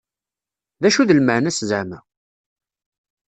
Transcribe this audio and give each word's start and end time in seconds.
D 0.81 0.83
acu 0.87 1.03
d 1.07 1.09
lmeεna-s 1.19 1.59
zeεma? 1.69 1.99